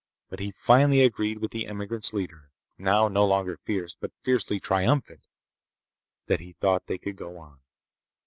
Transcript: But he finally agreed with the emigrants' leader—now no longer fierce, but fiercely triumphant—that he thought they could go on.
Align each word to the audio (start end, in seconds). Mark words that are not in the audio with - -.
But 0.29 0.39
he 0.39 0.49
finally 0.49 1.01
agreed 1.03 1.37
with 1.37 1.51
the 1.51 1.67
emigrants' 1.67 2.11
leader—now 2.11 3.07
no 3.07 3.23
longer 3.23 3.57
fierce, 3.65 3.93
but 3.99 4.11
fiercely 4.23 4.59
triumphant—that 4.59 6.39
he 6.39 6.53
thought 6.53 6.87
they 6.87 6.97
could 6.97 7.15
go 7.15 7.37
on. 7.37 7.59